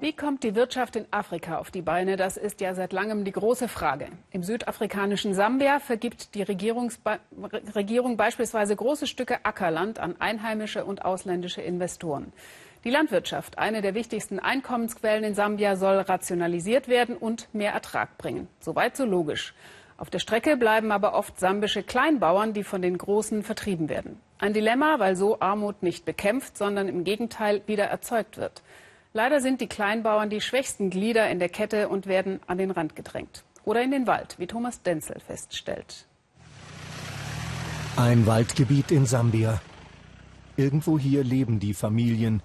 Wie 0.00 0.12
kommt 0.12 0.44
die 0.44 0.54
Wirtschaft 0.54 0.94
in 0.94 1.06
Afrika 1.10 1.58
auf 1.58 1.72
die 1.72 1.82
Beine? 1.82 2.16
Das 2.16 2.36
ist 2.36 2.60
ja 2.60 2.72
seit 2.72 2.92
langem 2.92 3.24
die 3.24 3.32
große 3.32 3.66
Frage. 3.66 4.06
Im 4.30 4.44
südafrikanischen 4.44 5.34
Sambia 5.34 5.80
vergibt 5.80 6.36
die 6.36 6.42
Regierung 6.42 6.92
beispielsweise 8.16 8.76
große 8.76 9.08
Stücke 9.08 9.44
Ackerland 9.44 9.98
an 9.98 10.14
einheimische 10.20 10.84
und 10.84 11.04
ausländische 11.04 11.62
Investoren. 11.62 12.32
Die 12.84 12.90
Landwirtschaft, 12.90 13.58
eine 13.58 13.82
der 13.82 13.96
wichtigsten 13.96 14.38
Einkommensquellen 14.38 15.24
in 15.24 15.34
Sambia, 15.34 15.74
soll 15.74 15.96
rationalisiert 15.96 16.86
werden 16.86 17.16
und 17.16 17.52
mehr 17.52 17.72
Ertrag 17.72 18.18
bringen. 18.18 18.46
Soweit 18.60 18.96
so 18.96 19.04
logisch. 19.04 19.52
Auf 19.96 20.10
der 20.10 20.20
Strecke 20.20 20.56
bleiben 20.56 20.92
aber 20.92 21.14
oft 21.14 21.40
sambische 21.40 21.82
Kleinbauern, 21.82 22.52
die 22.52 22.62
von 22.62 22.82
den 22.82 22.98
Großen 22.98 23.42
vertrieben 23.42 23.88
werden. 23.88 24.20
Ein 24.38 24.52
Dilemma, 24.52 25.00
weil 25.00 25.16
so 25.16 25.40
Armut 25.40 25.82
nicht 25.82 26.04
bekämpft, 26.04 26.56
sondern 26.56 26.86
im 26.86 27.02
Gegenteil 27.02 27.62
wieder 27.66 27.86
erzeugt 27.86 28.36
wird. 28.38 28.62
Leider 29.18 29.40
sind 29.40 29.60
die 29.60 29.66
Kleinbauern 29.66 30.30
die 30.30 30.40
schwächsten 30.40 30.90
Glieder 30.90 31.28
in 31.28 31.40
der 31.40 31.48
Kette 31.48 31.88
und 31.88 32.06
werden 32.06 32.38
an 32.46 32.56
den 32.56 32.70
Rand 32.70 32.94
gedrängt. 32.94 33.42
Oder 33.64 33.82
in 33.82 33.90
den 33.90 34.06
Wald, 34.06 34.36
wie 34.38 34.46
Thomas 34.46 34.80
Denzel 34.82 35.18
feststellt. 35.18 36.06
Ein 37.96 38.26
Waldgebiet 38.26 38.92
in 38.92 39.06
Sambia. 39.06 39.60
Irgendwo 40.56 41.00
hier 41.00 41.24
leben 41.24 41.58
die 41.58 41.74
Familien, 41.74 42.44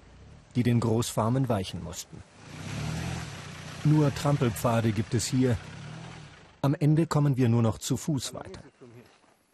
die 0.56 0.64
den 0.64 0.80
Großfarmen 0.80 1.48
weichen 1.48 1.80
mussten. 1.84 2.20
Nur 3.84 4.12
Trampelpfade 4.12 4.90
gibt 4.90 5.14
es 5.14 5.26
hier. 5.26 5.56
Am 6.60 6.74
Ende 6.74 7.06
kommen 7.06 7.36
wir 7.36 7.48
nur 7.48 7.62
noch 7.62 7.78
zu 7.78 7.96
Fuß 7.96 8.34
weiter. 8.34 8.62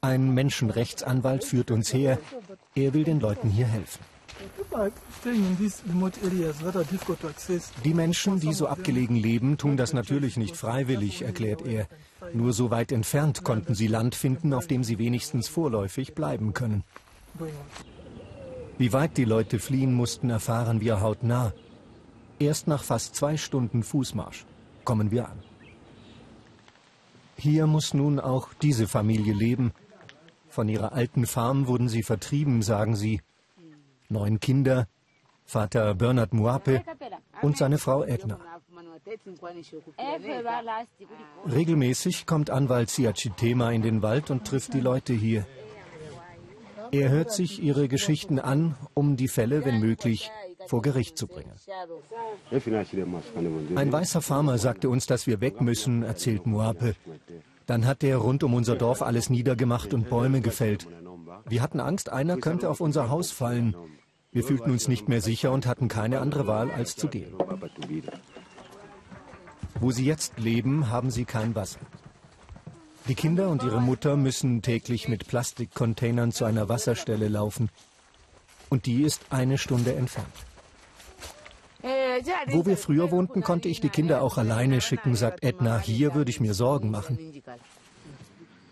Ein 0.01 0.32
Menschenrechtsanwalt 0.32 1.45
führt 1.45 1.71
uns 1.71 1.93
her. 1.93 2.18
Er 2.74 2.95
will 2.95 3.05
den 3.05 3.21
Leuten 3.21 3.51
hier 3.51 3.66
helfen. 3.66 4.02
Die 7.84 7.95
Menschen, 7.95 8.41
die 8.41 8.52
so 8.52 8.66
abgelegen 8.66 9.16
leben, 9.16 9.59
tun 9.59 9.77
das 9.77 9.93
natürlich 9.93 10.37
nicht 10.37 10.56
freiwillig, 10.56 11.23
erklärt 11.23 11.66
er. 11.66 11.88
Nur 12.32 12.52
so 12.52 12.71
weit 12.71 12.93
entfernt 12.93 13.43
konnten 13.43 13.74
sie 13.74 13.88
Land 13.88 14.15
finden, 14.15 14.52
auf 14.54 14.66
dem 14.66 14.85
sie 14.85 14.98
wenigstens 14.98 15.48
vorläufig 15.48 16.15
bleiben 16.15 16.54
können. 16.54 16.85
Wie 18.79 18.93
weit 18.93 19.16
die 19.16 19.24
Leute 19.24 19.59
fliehen 19.59 19.93
mussten, 19.93 20.30
erfahren 20.30 20.80
wir 20.80 21.01
hautnah. 21.01 21.52
Erst 22.38 22.66
nach 22.68 22.82
fast 22.82 23.15
zwei 23.16 23.37
Stunden 23.37 23.82
Fußmarsch 23.82 24.46
kommen 24.85 25.10
wir 25.10 25.29
an. 25.29 25.43
Hier 27.37 27.66
muss 27.66 27.93
nun 27.93 28.21
auch 28.21 28.48
diese 28.63 28.87
Familie 28.87 29.35
leben. 29.35 29.73
Von 30.48 30.68
ihrer 30.68 30.93
alten 30.93 31.26
Farm 31.26 31.66
wurden 31.66 31.88
sie 31.88 32.02
vertrieben, 32.02 32.63
sagen 32.63 32.96
sie 32.96 33.21
neun 34.11 34.41
Kinder, 34.41 34.87
Vater 35.45 35.95
Bernard 35.95 36.33
Muape 36.33 36.83
und 37.43 37.57
seine 37.57 37.79
Frau 37.79 38.05
Edna. 38.05 38.39
Regelmäßig 41.51 42.27
kommt 42.27 42.51
Anwalt 42.51 42.91
Siachitema 42.91 43.73
in 43.73 43.83
den 43.83 44.03
Wald 44.03 44.31
und 44.31 44.47
trifft 44.47 44.75
die 44.75 44.81
Leute 44.81 45.13
hier. 45.13 45.47
Er 46.93 47.09
hört 47.09 47.33
sich 47.33 47.63
ihre 47.63 47.88
Geschichten 47.88 48.38
an, 48.38 48.77
um 48.95 49.16
die 49.16 49.29
Fälle, 49.29 49.65
wenn 49.65 49.81
möglich, 49.81 50.31
vor 50.66 50.83
Gericht 50.83 51.16
zu 51.16 51.27
bringen. 51.27 51.53
Ein 53.77 53.93
weißer 53.93 54.23
Farmer 54.23 54.59
sagte 54.59 54.88
uns, 54.88 55.07
dass 55.07 55.27
wir 55.27 55.41
weg 55.41 55.61
müssen, 55.61 56.03
erzählt 56.03 56.47
Muape. 56.47 56.95
Dann 57.66 57.87
hat 57.87 58.03
er 58.03 58.19
rund 58.19 58.43
um 58.43 58.55
unser 58.55 58.75
Dorf 58.77 59.03
alles 59.03 59.31
niedergemacht 59.31 59.95
und 59.95 60.11
Bäume 60.11 60.41
gefällt. 60.41 60.88
Wir 61.49 61.63
hatten 61.63 61.80
Angst, 61.80 62.10
einer 62.10 62.37
könnte 62.37 62.69
auf 62.69 62.80
unser 62.80 63.09
Haus 63.09 63.30
fallen. 63.30 63.77
Wir 64.33 64.44
fühlten 64.44 64.71
uns 64.71 64.87
nicht 64.87 65.09
mehr 65.09 65.21
sicher 65.21 65.50
und 65.53 65.66
hatten 65.66 65.88
keine 65.88 66.21
andere 66.21 66.47
Wahl, 66.47 66.71
als 66.71 66.97
zu 66.97 67.09
gehen. 67.09 67.34
Wo 69.81 69.91
sie 69.91 70.05
jetzt 70.05 70.38
leben, 70.38 70.91
haben 70.91 71.10
sie 71.10 71.25
kein 71.25 71.55
Wasser. 71.55 71.81
Die 73.09 73.15
Kinder 73.15 73.49
und 73.49 73.62
ihre 73.62 73.81
Mutter 73.81 74.16
müssen 74.16 74.62
täglich 74.62 75.09
mit 75.09 75.26
Plastikcontainern 75.26 76.32
zu 76.32 76.44
einer 76.44 76.69
Wasserstelle 76.69 77.28
laufen. 77.28 77.70
Und 78.69 78.87
die 78.87 79.03
ist 79.03 79.22
eine 79.31 79.59
Stunde 79.59 79.94
entfernt. 79.94 80.28
Wo 82.48 82.66
wir 82.66 82.76
früher 82.76 83.10
wohnten, 83.10 83.43
konnte 83.43 83.69
ich 83.69 83.81
die 83.81 83.88
Kinder 83.88 84.22
auch 84.22 84.37
alleine 84.37 84.81
schicken, 84.81 85.16
sagt 85.16 85.43
Edna. 85.43 85.78
Hier 85.78 86.14
würde 86.14 86.31
ich 86.31 86.41
mir 86.41 86.54
Sorgen 86.54 86.91
machen. 86.91 87.19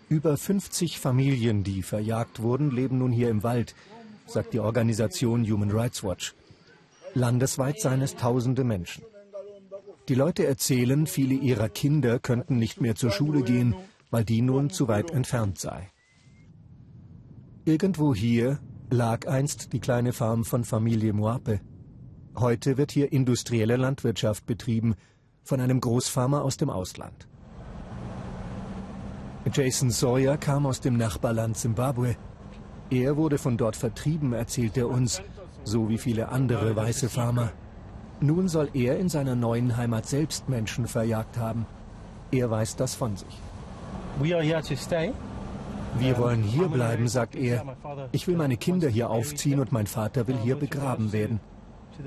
Über 0.09 0.37
50 0.37 0.99
Familien, 0.99 1.63
die 1.63 1.83
verjagt 1.83 2.41
wurden, 2.41 2.71
leben 2.71 2.97
nun 2.97 3.11
hier 3.11 3.29
im 3.29 3.43
Wald 3.43 3.75
sagt 4.29 4.53
die 4.53 4.59
Organisation 4.59 5.49
Human 5.49 5.71
Rights 5.71 6.03
Watch. 6.03 6.35
Landesweit 7.13 7.79
seien 7.79 8.01
es 8.01 8.15
tausende 8.15 8.63
Menschen. 8.63 9.03
Die 10.07 10.15
Leute 10.15 10.45
erzählen, 10.45 11.07
viele 11.07 11.35
ihrer 11.35 11.69
Kinder 11.69 12.19
könnten 12.19 12.57
nicht 12.57 12.81
mehr 12.81 12.95
zur 12.95 13.11
Schule 13.11 13.43
gehen, 13.43 13.75
weil 14.11 14.25
die 14.25 14.41
nun 14.41 14.69
zu 14.69 14.87
weit 14.87 15.11
entfernt 15.11 15.59
sei. 15.59 15.89
Irgendwo 17.65 18.15
hier 18.15 18.59
lag 18.89 19.27
einst 19.27 19.73
die 19.73 19.79
kleine 19.79 20.13
Farm 20.13 20.45
von 20.45 20.63
Familie 20.63 21.13
Moape. 21.13 21.61
Heute 22.35 22.77
wird 22.77 22.91
hier 22.91 23.11
industrielle 23.11 23.75
Landwirtschaft 23.75 24.45
betrieben 24.45 24.95
von 25.43 25.59
einem 25.59 25.79
Großfarmer 25.79 26.43
aus 26.43 26.57
dem 26.57 26.69
Ausland. 26.69 27.27
Jason 29.45 29.89
Sawyer 29.89 30.37
kam 30.37 30.65
aus 30.65 30.81
dem 30.81 30.97
Nachbarland 30.97 31.55
Zimbabwe. 31.55 32.17
Er 32.89 33.15
wurde 33.15 33.37
von 33.37 33.57
dort 33.57 33.75
vertrieben, 33.75 34.33
erzählt 34.33 34.77
er 34.77 34.89
uns, 34.89 35.21
so 35.63 35.87
wie 35.87 35.97
viele 35.97 36.29
andere 36.29 36.75
weiße 36.75 37.07
Farmer. 37.07 37.51
Nun 38.19 38.49
soll 38.49 38.69
er 38.73 38.99
in 38.99 39.07
seiner 39.07 39.35
neuen 39.35 39.77
Heimat 39.77 40.05
selbst 40.07 40.49
Menschen 40.49 40.87
verjagt 40.87 41.37
haben. 41.37 41.65
Er 42.31 42.51
weiß 42.51 42.75
das 42.75 42.95
von 42.95 43.15
sich. 43.15 43.39
Wir 45.97 46.17
wollen 46.17 46.43
hier 46.43 46.67
bleiben, 46.67 47.07
sagt 47.07 47.35
er. 47.35 47.63
Ich 48.11 48.27
will 48.27 48.35
meine 48.35 48.57
Kinder 48.57 48.89
hier 48.89 49.09
aufziehen 49.09 49.59
und 49.61 49.71
mein 49.71 49.87
Vater 49.87 50.27
will 50.27 50.37
hier 50.43 50.57
begraben 50.57 51.13
werden. 51.13 51.39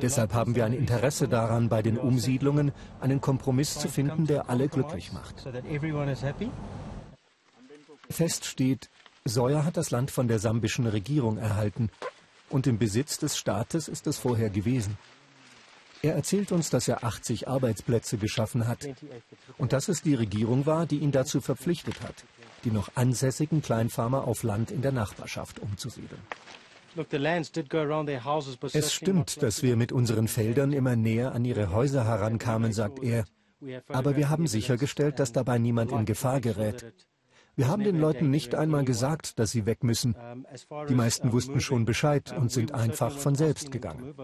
Deshalb 0.01 0.35
haben 0.35 0.55
wir 0.55 0.65
ein 0.65 0.73
Interesse 0.73 1.29
daran, 1.29 1.69
bei 1.69 1.83
den 1.83 1.99
Umsiedlungen 1.99 2.73
einen 3.01 3.21
Kompromiss 3.21 3.79
zu 3.79 3.89
finden, 3.89 4.27
der 4.27 4.49
alle 4.51 4.69
glücklich 4.69 5.13
macht. 5.13 5.47
Fest 8.13 8.45
steht, 8.45 8.91
Sawyer 9.25 9.65
hat 9.65 9.77
das 9.77 9.91
Land 9.91 10.11
von 10.11 10.29
der 10.29 10.39
sambischen 10.39 10.87
Regierung 10.87 11.39
erhalten 11.39 11.91
und 12.51 12.67
im 12.67 12.79
Besitz 12.79 13.19
des 13.19 13.37
Staates 13.37 13.89
ist 13.89 14.07
es 14.07 14.19
vorher 14.19 14.51
gewesen. 14.51 14.99
Er 16.03 16.15
erzählt 16.15 16.51
uns, 16.51 16.69
dass 16.69 16.89
er 16.89 17.05
80 17.05 17.47
Arbeitsplätze 17.47 18.19
geschaffen 18.19 18.67
hat 18.67 18.89
und 19.57 19.73
dass 19.73 19.89
es 19.89 20.03
die 20.03 20.15
Regierung 20.15 20.67
war, 20.67 20.85
die 20.85 20.99
ihn 20.99 21.13
dazu 21.13 21.41
verpflichtet 21.41 22.03
hat, 22.03 22.25
die 22.65 22.73
noch 22.73 22.91
ansässigen 22.97 23.63
Kleinfarmer 23.63 24.27
auf 24.27 24.43
Land 24.43 24.73
in 24.73 24.83
der 24.83 24.91
Nachbarschaft 24.91 25.61
umzusiedeln. 25.61 26.21
Es 28.73 28.93
stimmt, 28.93 29.43
dass 29.43 29.63
wir 29.63 29.77
mit 29.77 29.93
unseren 29.93 30.29
Feldern 30.29 30.73
immer 30.73 30.97
näher 30.97 31.33
an 31.33 31.45
ihre 31.45 31.71
Häuser 31.71 32.05
herankamen, 32.05 32.73
sagt 32.73 33.03
er. 33.03 33.25
Aber 33.89 34.17
wir 34.17 34.29
haben 34.29 34.49
sichergestellt, 34.49 35.21
dass 35.21 35.33
dabei 35.33 35.59
niemand 35.59 35.93
in 35.93 36.05
Gefahr 36.05 36.41
gerät. 36.41 36.93
Wir 37.55 37.69
haben 37.69 37.85
den 37.85 38.01
Leuten 38.01 38.31
nicht 38.31 38.55
einmal 38.55 38.85
gesagt, 38.85 39.39
dass 39.39 39.51
sie 39.51 39.67
weg 39.67 39.85
müssen. 39.85 40.17
Die 40.89 40.95
meisten 40.95 41.33
wussten 41.33 41.61
schon 41.61 41.85
Bescheid 41.85 42.35
und 42.37 42.51
sind 42.51 42.73
einfach 42.73 43.13
von 43.13 43.35
selbst 43.35 43.71
gegangen. 43.71 44.15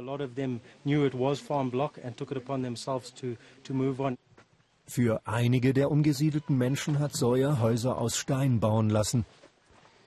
Für 4.87 5.21
einige 5.27 5.75
der 5.75 5.91
umgesiedelten 5.91 6.57
Menschen 6.57 6.99
hat 6.99 7.15
Sawyer 7.15 7.61
Häuser 7.61 7.99
aus 7.99 8.17
Stein 8.17 8.61
bauen 8.61 8.89
lassen. 8.89 9.27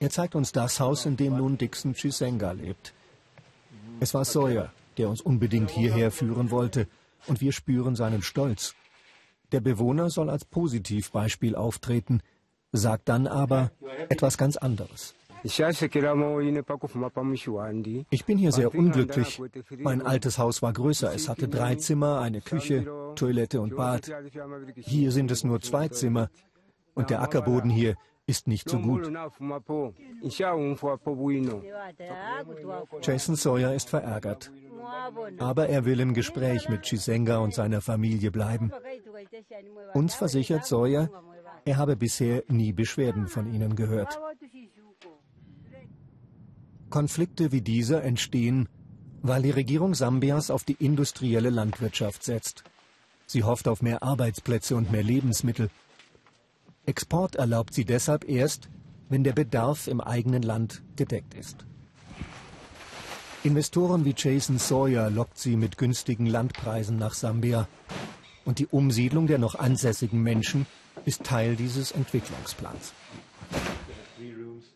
Er 0.00 0.10
zeigt 0.10 0.34
uns 0.34 0.50
das 0.50 0.80
Haus, 0.80 1.06
in 1.06 1.16
dem 1.16 1.36
nun 1.36 1.58
Dixon 1.58 1.94
Chisenga 1.94 2.50
lebt. 2.50 2.92
Es 4.00 4.14
war 4.14 4.24
Sawyer, 4.24 4.72
der 4.98 5.08
uns 5.08 5.20
unbedingt 5.20 5.70
hierher 5.70 6.10
führen 6.10 6.50
wollte, 6.50 6.88
und 7.28 7.40
wir 7.40 7.52
spüren 7.52 7.94
seinen 7.94 8.22
Stolz. 8.22 8.74
Der 9.52 9.60
Bewohner 9.60 10.10
soll 10.10 10.28
als 10.28 10.44
Positivbeispiel 10.44 11.54
auftreten– 11.54 12.20
sagt 12.72 13.08
dann 13.08 13.26
aber 13.26 13.70
etwas 14.08 14.38
ganz 14.38 14.56
anderes. 14.56 15.14
Ich 15.44 15.56
bin 18.26 18.38
hier 18.38 18.52
sehr 18.52 18.74
unglücklich. 18.74 19.42
Mein 19.78 20.02
altes 20.02 20.38
Haus 20.38 20.62
war 20.62 20.72
größer. 20.72 21.12
Es 21.12 21.28
hatte 21.28 21.48
drei 21.48 21.74
Zimmer, 21.74 22.20
eine 22.20 22.40
Küche, 22.40 22.86
Toilette 23.16 23.60
und 23.60 23.74
Bad. 23.76 24.12
Hier 24.76 25.10
sind 25.10 25.30
es 25.32 25.42
nur 25.42 25.60
zwei 25.60 25.88
Zimmer. 25.88 26.30
Und 26.94 27.10
der 27.10 27.22
Ackerboden 27.22 27.70
hier 27.70 27.96
ist 28.26 28.46
nicht 28.46 28.68
so 28.68 28.78
gut. 28.78 29.10
Jason 33.02 33.34
Sawyer 33.34 33.74
ist 33.74 33.88
verärgert. 33.88 34.52
Aber 35.38 35.68
er 35.68 35.84
will 35.84 36.00
im 36.00 36.14
Gespräch 36.14 36.68
mit 36.68 36.82
Chisenga 36.82 37.38
und 37.38 37.54
seiner 37.54 37.80
Familie 37.80 38.30
bleiben. 38.30 38.72
Uns 39.94 40.14
versichert 40.14 40.66
Sawyer, 40.66 41.08
er 41.64 41.76
habe 41.76 41.96
bisher 41.96 42.44
nie 42.48 42.72
Beschwerden 42.72 43.28
von 43.28 43.52
ihnen 43.52 43.76
gehört. 43.76 44.18
Konflikte 46.90 47.52
wie 47.52 47.62
dieser 47.62 48.02
entstehen, 48.02 48.68
weil 49.22 49.42
die 49.42 49.50
Regierung 49.50 49.94
Sambias 49.94 50.50
auf 50.50 50.64
die 50.64 50.76
industrielle 50.78 51.50
Landwirtschaft 51.50 52.24
setzt. 52.24 52.64
Sie 53.26 53.44
hofft 53.44 53.68
auf 53.68 53.80
mehr 53.80 54.02
Arbeitsplätze 54.02 54.76
und 54.76 54.92
mehr 54.92 55.02
Lebensmittel. 55.02 55.70
Export 56.84 57.36
erlaubt 57.36 57.72
sie 57.72 57.84
deshalb 57.84 58.28
erst, 58.28 58.68
wenn 59.08 59.24
der 59.24 59.32
Bedarf 59.32 59.86
im 59.86 60.00
eigenen 60.00 60.42
Land 60.42 60.82
gedeckt 60.96 61.34
ist. 61.34 61.64
Investoren 63.44 64.04
wie 64.04 64.14
Jason 64.16 64.58
Sawyer 64.58 65.10
lockt 65.10 65.38
sie 65.38 65.56
mit 65.56 65.78
günstigen 65.78 66.26
Landpreisen 66.26 66.96
nach 66.96 67.14
Sambia. 67.14 67.68
Und 68.44 68.58
die 68.58 68.66
Umsiedlung 68.66 69.26
der 69.26 69.38
noch 69.38 69.54
ansässigen 69.54 70.22
Menschen 70.22 70.66
ist 71.04 71.24
Teil 71.24 71.56
dieses 71.56 71.92
Entwicklungsplans. 71.92 72.92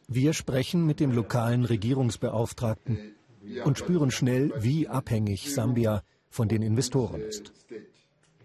Wir 0.08 0.32
sprechen 0.32 0.86
mit 0.86 1.00
dem 1.00 1.10
lokalen 1.10 1.64
Regierungsbeauftragten 1.64 3.14
und 3.64 3.78
spüren 3.78 4.10
schnell, 4.10 4.52
wie 4.58 4.88
abhängig 4.88 5.52
Sambia 5.52 6.02
von 6.30 6.48
den 6.48 6.62
Investoren 6.62 7.20
ist. 7.20 7.52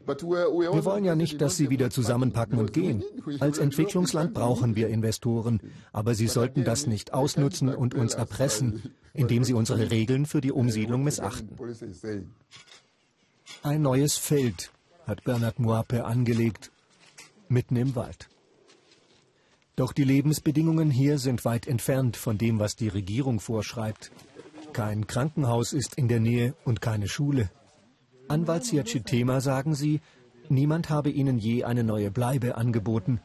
Wir 0.07 0.85
wollen 0.85 1.06
ja 1.06 1.15
nicht, 1.15 1.39
dass 1.41 1.57
sie 1.57 1.69
wieder 1.69 1.91
zusammenpacken 1.91 2.57
und 2.57 2.74
gehen. 2.74 3.03
Als 3.39 3.59
Entwicklungsland 3.59 4.33
brauchen 4.33 4.75
wir 4.75 4.88
Investoren, 4.88 5.62
aber 5.94 6.15
sie 6.15 6.27
sollten 6.27 6.63
das 6.63 6.88
nicht 6.88 7.13
ausnutzen 7.13 7.69
und 7.69 7.94
uns 7.94 8.15
erpressen, 8.15 8.95
indem 9.13 9.44
sie 9.44 9.53
unsere 9.53 9.91
Regeln 9.91 10.25
für 10.25 10.41
die 10.41 10.51
Umsiedlung 10.51 11.03
missachten. 11.03 11.56
Ein 13.62 13.83
neues 13.83 14.17
Feld 14.17 14.71
hat 15.06 15.24
Bernard 15.24 15.59
Muape 15.59 16.06
angelegt, 16.06 16.71
mitten 17.50 17.75
im 17.75 17.95
Wald. 17.95 18.30
Doch 19.75 19.94
die 19.94 20.03
Lebensbedingungen 20.03 20.92
hier 20.92 21.18
sind 21.18 21.44
weit 21.45 21.68
entfernt 21.68 22.18
von 22.18 22.38
dem, 22.38 22.59
was 22.59 22.75
die 22.75 22.89
Regierung 22.89 23.39
vorschreibt. 23.39 24.12
Kein 24.74 25.07
Krankenhaus 25.07 25.74
ist 25.74 25.95
in 25.95 26.07
der 26.07 26.19
Nähe 26.19 26.53
und 26.65 26.81
keine 26.81 27.07
Schule. 27.07 27.50
Anwalt 28.27 28.63
Siachitema 28.65 29.42
sagen 29.42 29.75
sie, 29.75 30.01
niemand 30.50 30.89
habe 30.89 31.09
ihnen 31.09 31.38
je 31.38 31.63
eine 31.63 31.83
neue 31.83 32.12
Bleibe 32.12 32.56
angeboten. 32.56 33.19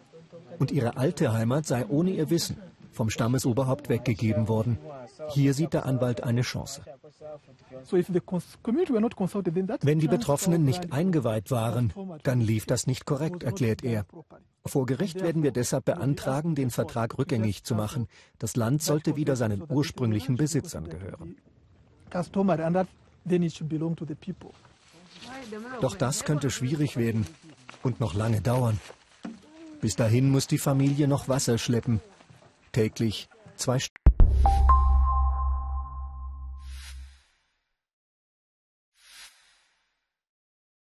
Und 0.59 0.71
ihre 0.71 0.97
alte 0.97 1.33
Heimat 1.33 1.67
sei 1.67 1.87
ohne 1.87 2.11
ihr 2.11 2.31
Wissen 2.31 2.57
vom 2.91 3.11
Stammesoberhaupt 3.11 3.89
weggegeben 3.89 4.49
worden. 4.49 4.79
Hier 5.29 5.53
sieht 5.55 5.75
der 5.75 5.85
Anwalt 5.85 6.23
eine 6.23 6.41
Chance. 6.41 6.83
Wenn 9.83 9.99
die 9.99 10.09
Betroffenen 10.09 10.65
nicht 10.65 10.93
eingeweiht 10.93 11.51
waren, 11.51 11.93
dann 12.23 12.41
lief 12.41 12.67
das 12.67 12.87
nicht 12.87 13.07
korrekt, 13.07 13.43
erklärt 13.43 13.85
er. 13.85 14.07
Vor 14.65 14.87
Gericht 14.87 15.23
werden 15.23 15.43
wir 15.43 15.53
deshalb 15.53 15.85
beantragen, 15.85 16.55
den 16.55 16.71
Vertrag 16.71 17.19
rückgängig 17.19 17.65
zu 17.65 17.75
machen. 17.75 18.09
Das 18.39 18.57
Land 18.57 18.83
sollte 18.83 19.17
wieder 19.17 19.37
seinen 19.37 19.63
ursprünglichen 19.69 20.37
Besitzern 20.37 20.89
gehören. 20.89 21.37
Doch 25.81 25.97
das 25.97 26.25
könnte 26.25 26.51
schwierig 26.51 26.97
werden 26.97 27.27
und 27.83 28.01
noch 28.01 28.15
lange 28.15 28.41
dauern. 28.41 28.81
Bis 29.81 29.97
dahin 29.97 30.31
muss 30.31 30.47
die 30.47 30.59
Familie 30.59 31.07
noch 31.07 31.29
Wasser 31.29 31.59
schleppen. 31.59 32.01
Täglich 32.73 33.29
zwei 33.57 33.79
Stunden. 33.79 34.06